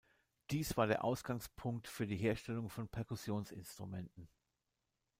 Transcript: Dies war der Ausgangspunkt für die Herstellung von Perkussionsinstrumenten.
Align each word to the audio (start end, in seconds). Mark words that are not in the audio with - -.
Dies 0.49 0.77
war 0.77 0.87
der 0.87 1.03
Ausgangspunkt 1.03 1.87
für 1.87 2.07
die 2.07 2.17
Herstellung 2.17 2.71
von 2.71 2.87
Perkussionsinstrumenten. 2.89 4.27